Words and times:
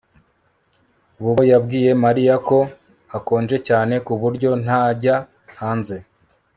Bobo 1.21 1.43
yabwiye 1.51 1.89
Mariya 2.03 2.35
ko 2.47 2.57
hakonje 3.11 3.57
cyane 3.67 3.93
ku 4.05 4.13
buryo 4.21 4.49
ntajya 4.63 5.15
hanze 5.61 5.95